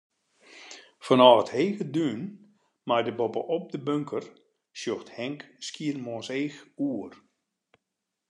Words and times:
Fanôf 1.05 1.35
it 1.43 1.49
hege 1.55 1.85
dún 1.95 2.21
mei 2.87 3.01
dêr 3.03 3.17
boppe-op 3.19 3.65
de 3.73 3.79
bunker, 3.87 4.25
sjocht 4.79 5.09
Henk 5.17 5.41
Skiermûntseach 5.67 6.57
oer. 6.87 7.13